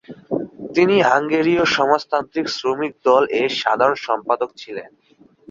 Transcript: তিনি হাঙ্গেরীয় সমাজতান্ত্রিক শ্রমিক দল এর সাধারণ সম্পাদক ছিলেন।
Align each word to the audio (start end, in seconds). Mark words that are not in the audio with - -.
তিনি 0.75 0.95
হাঙ্গেরীয় 1.01 1.63
সমাজতান্ত্রিক 1.75 2.45
শ্রমিক 2.49 2.93
দল 3.05 3.23
এর 3.39 3.51
সাধারণ 3.61 3.97
সম্পাদক 4.07 4.49
ছিলেন। 4.57 4.89